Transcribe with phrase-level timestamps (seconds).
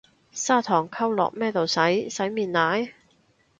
[0.31, 2.91] 砂糖溝落咩度洗，洗面奶？